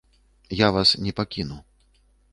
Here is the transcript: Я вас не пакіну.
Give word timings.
Я 0.65 0.69
вас 0.77 0.95
не 1.09 1.13
пакіну. 1.19 1.61